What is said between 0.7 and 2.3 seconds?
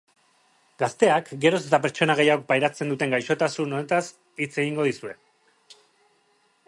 Gazteak, geroz eta pertsona